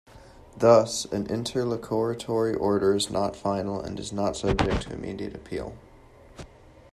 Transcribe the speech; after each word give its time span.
Thus, 0.57 1.05
an 1.05 1.27
interlocutory 1.27 2.55
order 2.55 2.95
is 2.95 3.11
not 3.11 3.35
final 3.35 3.79
and 3.79 3.99
is 3.99 4.11
not 4.11 4.35
subject 4.35 4.81
to 4.87 4.93
immediate 4.95 5.35
appeal. 5.35 5.75